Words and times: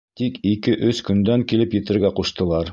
Тик 0.19 0.39
ике-өс 0.51 1.03
көндән 1.11 1.45
килеп 1.53 1.79
етергә 1.81 2.15
ҡуштылар. 2.23 2.69